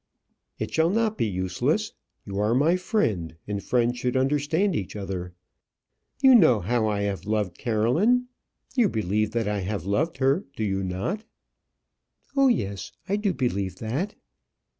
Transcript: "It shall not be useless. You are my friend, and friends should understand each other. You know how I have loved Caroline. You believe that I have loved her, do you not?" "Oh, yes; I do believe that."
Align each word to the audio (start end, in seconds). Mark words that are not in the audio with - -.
"It 0.57 0.73
shall 0.73 0.89
not 0.89 1.15
be 1.15 1.27
useless. 1.27 1.93
You 2.25 2.39
are 2.39 2.55
my 2.55 2.75
friend, 2.75 3.35
and 3.47 3.63
friends 3.63 3.99
should 3.99 4.17
understand 4.17 4.75
each 4.75 4.95
other. 4.95 5.35
You 6.23 6.33
know 6.33 6.59
how 6.59 6.87
I 6.87 7.01
have 7.01 7.25
loved 7.27 7.59
Caroline. 7.59 8.25
You 8.75 8.89
believe 8.89 9.29
that 9.33 9.47
I 9.47 9.59
have 9.59 9.85
loved 9.85 10.17
her, 10.17 10.43
do 10.55 10.63
you 10.63 10.81
not?" 10.83 11.23
"Oh, 12.35 12.47
yes; 12.47 12.91
I 13.07 13.15
do 13.15 13.31
believe 13.31 13.75
that." 13.75 14.15